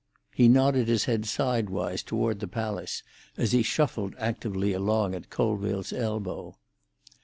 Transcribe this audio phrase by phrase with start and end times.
[0.33, 3.03] He nodded his head sidewise toward the palace
[3.37, 6.57] as he shuffled actively along at Colville's elbow.